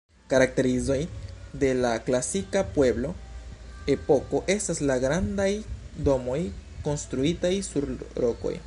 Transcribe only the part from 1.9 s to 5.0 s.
klasika pueblo-epoko estas la